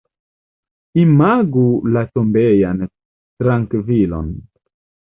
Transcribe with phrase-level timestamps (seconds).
[1.01, 1.65] Imagu
[1.99, 4.35] la tombejan trankvilon!